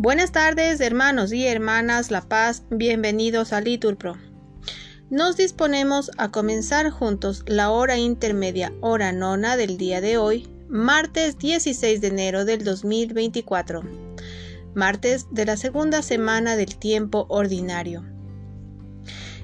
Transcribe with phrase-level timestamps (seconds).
[0.00, 4.16] Buenas tardes, hermanos y hermanas La Paz, bienvenidos a Liturpro.
[5.10, 11.36] Nos disponemos a comenzar juntos la hora intermedia, hora nona del día de hoy, martes
[11.38, 13.82] 16 de enero del 2024,
[14.72, 18.04] martes de la segunda semana del tiempo ordinario.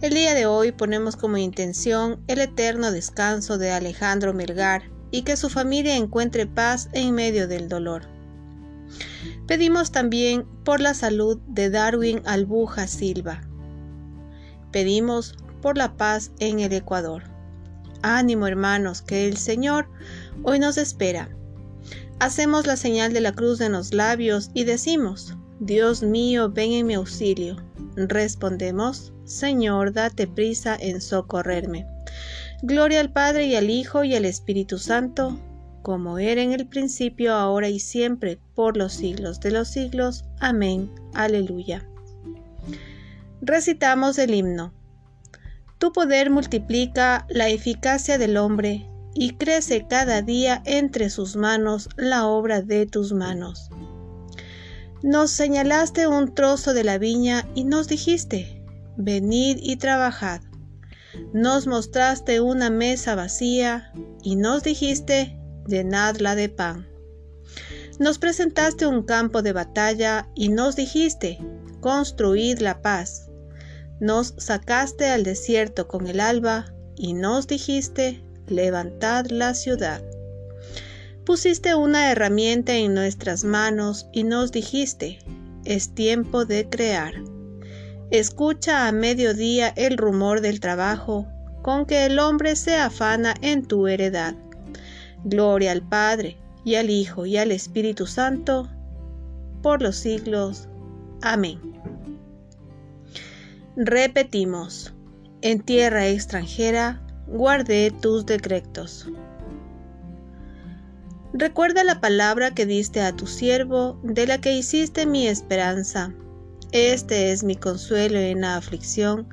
[0.00, 5.36] El día de hoy ponemos como intención el eterno descanso de Alejandro Melgar y que
[5.36, 8.17] su familia encuentre paz en medio del dolor.
[9.46, 13.42] Pedimos también por la salud de Darwin Albuja Silva.
[14.72, 17.24] Pedimos por la paz en el Ecuador.
[18.02, 19.88] Ánimo hermanos, que el Señor
[20.42, 21.30] hoy nos espera.
[22.20, 26.86] Hacemos la señal de la cruz en los labios y decimos, Dios mío, ven en
[26.86, 27.56] mi auxilio.
[27.96, 31.86] Respondemos, Señor, date prisa en socorrerme.
[32.62, 35.38] Gloria al Padre y al Hijo y al Espíritu Santo,
[35.82, 40.24] como era en el principio, ahora y siempre, por los siglos de los siglos.
[40.40, 40.90] Amén.
[41.14, 41.86] Aleluya.
[43.40, 44.72] Recitamos el himno.
[45.78, 52.26] Tu poder multiplica la eficacia del hombre y crece cada día entre sus manos la
[52.26, 53.70] obra de tus manos.
[55.02, 58.64] Nos señalaste un trozo de la viña y nos dijiste,
[58.96, 60.40] venid y trabajad.
[61.32, 63.92] Nos mostraste una mesa vacía
[64.22, 65.37] y nos dijiste,
[65.68, 66.88] llenadla de pan.
[67.98, 71.38] Nos presentaste un campo de batalla y nos dijiste,
[71.80, 73.28] construid la paz.
[74.00, 80.02] Nos sacaste al desierto con el alba y nos dijiste, levantad la ciudad.
[81.24, 85.18] Pusiste una herramienta en nuestras manos y nos dijiste,
[85.64, 87.12] es tiempo de crear.
[88.10, 91.26] Escucha a mediodía el rumor del trabajo
[91.62, 94.34] con que el hombre se afana en tu heredad.
[95.24, 98.68] Gloria al Padre, y al Hijo, y al Espíritu Santo,
[99.62, 100.68] por los siglos.
[101.22, 101.60] Amén.
[103.76, 104.92] Repetimos,
[105.40, 109.08] en tierra extranjera guardé tus decretos.
[111.32, 116.12] Recuerda la palabra que diste a tu siervo, de la que hiciste mi esperanza.
[116.72, 119.28] Este es mi consuelo en la aflicción,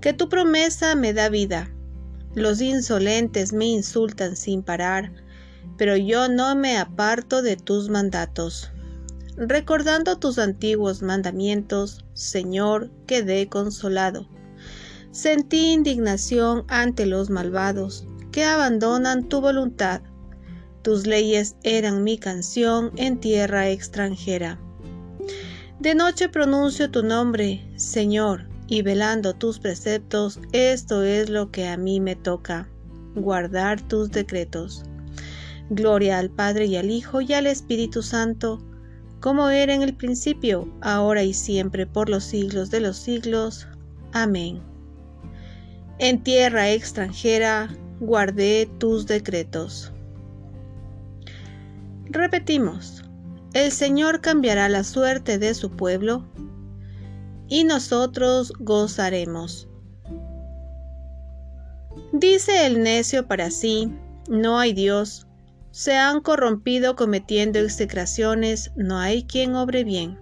[0.00, 1.68] que tu promesa me da vida.
[2.34, 5.12] Los insolentes me insultan sin parar,
[5.76, 8.70] pero yo no me aparto de tus mandatos.
[9.36, 14.28] Recordando tus antiguos mandamientos, Señor, quedé consolado.
[15.10, 20.00] Sentí indignación ante los malvados, que abandonan tu voluntad.
[20.80, 24.58] Tus leyes eran mi canción en tierra extranjera.
[25.80, 31.76] De noche pronuncio tu nombre, Señor, y velando tus preceptos, esto es lo que a
[31.76, 32.68] mí me toca,
[33.14, 34.84] guardar tus decretos.
[35.70, 38.62] Gloria al Padre y al Hijo y al Espíritu Santo,
[39.20, 43.66] como era en el principio, ahora y siempre, por los siglos de los siglos.
[44.12, 44.60] Amén.
[45.98, 47.68] En tierra extranjera
[48.00, 49.92] guardé tus decretos.
[52.06, 53.04] Repetimos,
[53.54, 56.24] el Señor cambiará la suerte de su pueblo
[57.48, 59.68] y nosotros gozaremos.
[62.12, 63.92] Dice el necio para sí,
[64.28, 65.26] no hay Dios,
[65.70, 70.18] se han corrompido cometiendo execraciones, no hay quien obre bien.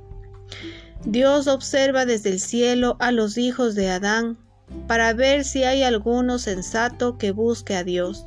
[1.04, 4.38] Dios observa desde el cielo a los hijos de Adán
[4.86, 8.24] para ver si hay alguno sensato que busque a Dios.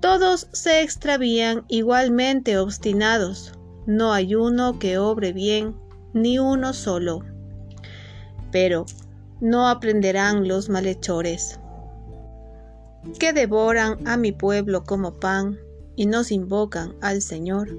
[0.00, 3.52] Todos se extravían igualmente obstinados,
[3.86, 5.76] no hay uno que obre bien,
[6.12, 7.24] ni uno solo
[8.52, 8.86] pero
[9.40, 11.58] no aprenderán los malhechores,
[13.18, 15.58] que devoran a mi pueblo como pan
[15.96, 17.76] y nos invocan al Señor.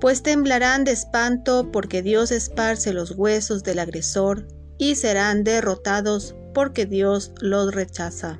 [0.00, 4.46] Pues temblarán de espanto porque Dios esparce los huesos del agresor
[4.78, 8.38] y serán derrotados porque Dios los rechaza.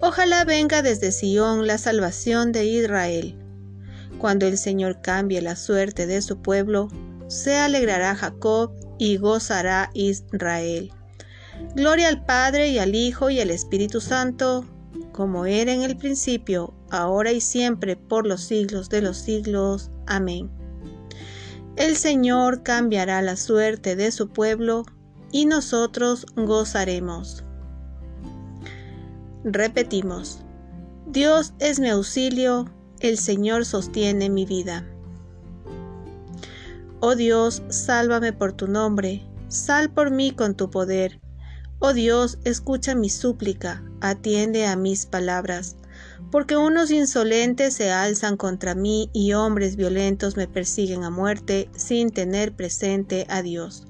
[0.00, 3.38] Ojalá venga desde Sión la salvación de Israel.
[4.18, 6.88] Cuando el Señor cambie la suerte de su pueblo,
[7.28, 10.92] se alegrará Jacob y gozará Israel.
[11.74, 14.64] Gloria al Padre y al Hijo y al Espíritu Santo,
[15.12, 19.90] como era en el principio, ahora y siempre, por los siglos de los siglos.
[20.06, 20.50] Amén.
[21.76, 24.84] El Señor cambiará la suerte de su pueblo
[25.30, 27.44] y nosotros gozaremos.
[29.44, 30.40] Repetimos,
[31.06, 34.86] Dios es mi auxilio, el Señor sostiene mi vida.
[37.04, 41.20] Oh Dios, sálvame por tu nombre, sal por mí con tu poder.
[41.80, 45.74] Oh Dios, escucha mi súplica, atiende a mis palabras,
[46.30, 52.10] porque unos insolentes se alzan contra mí y hombres violentos me persiguen a muerte sin
[52.10, 53.88] tener presente a Dios.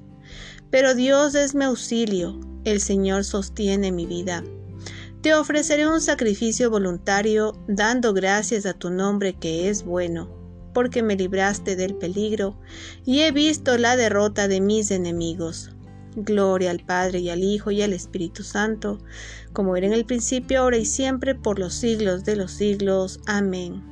[0.71, 4.43] Pero Dios es mi auxilio, el Señor sostiene mi vida.
[5.21, 10.42] Te ofreceré un sacrificio voluntario, dando gracias a tu nombre que es bueno,
[10.73, 12.57] porque me libraste del peligro,
[13.05, 15.71] y he visto la derrota de mis enemigos.
[16.15, 18.99] Gloria al Padre y al Hijo y al Espíritu Santo,
[19.51, 23.19] como era en el principio, ahora y siempre, por los siglos de los siglos.
[23.25, 23.83] Amén.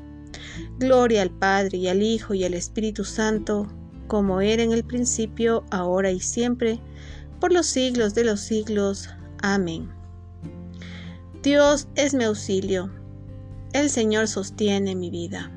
[0.78, 3.68] Gloria al Padre y al Hijo y al Espíritu Santo,
[4.08, 6.80] como era en el principio, ahora y siempre,
[7.40, 9.10] por los siglos de los siglos.
[9.42, 9.90] Amén.
[11.42, 12.92] Dios es mi auxilio.
[13.74, 15.52] El Señor sostiene mi vida.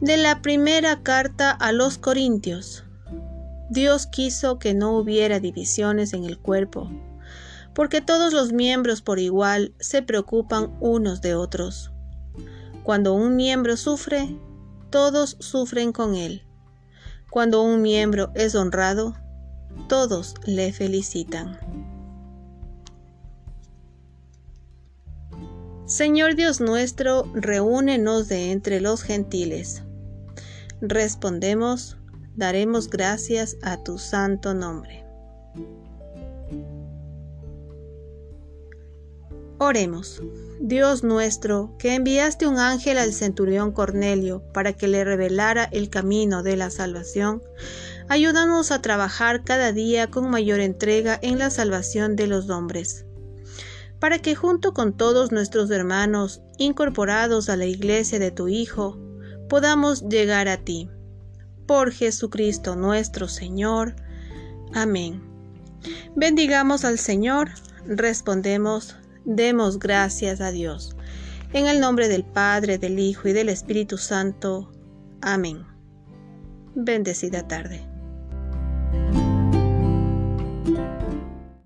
[0.00, 2.84] De la primera carta a los Corintios.
[3.68, 6.88] Dios quiso que no hubiera divisiones en el cuerpo,
[7.74, 11.90] porque todos los miembros por igual se preocupan unos de otros.
[12.84, 14.38] Cuando un miembro sufre,
[14.90, 16.44] todos sufren con él.
[17.28, 19.16] Cuando un miembro es honrado,
[19.88, 21.58] todos le felicitan.
[25.86, 29.82] Señor Dios nuestro, reúnenos de entre los gentiles.
[30.80, 31.96] Respondemos,
[32.36, 35.04] daremos gracias a tu santo nombre.
[39.58, 40.22] Oremos.
[40.60, 46.44] Dios nuestro, que enviaste un ángel al centurión Cornelio para que le revelara el camino
[46.44, 47.42] de la salvación,
[48.08, 53.04] ayúdanos a trabajar cada día con mayor entrega en la salvación de los hombres,
[53.98, 59.07] para que junto con todos nuestros hermanos incorporados a la iglesia de tu Hijo,
[59.48, 60.88] podamos llegar a ti.
[61.66, 63.96] Por Jesucristo nuestro Señor.
[64.72, 65.22] Amén.
[66.16, 67.50] Bendigamos al Señor,
[67.86, 70.96] respondemos, demos gracias a Dios.
[71.52, 74.70] En el nombre del Padre, del Hijo y del Espíritu Santo.
[75.20, 75.64] Amén.
[76.74, 77.86] Bendecida tarde.